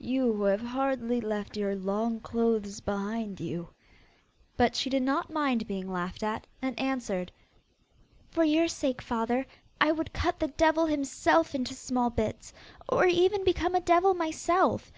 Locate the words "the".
10.40-10.48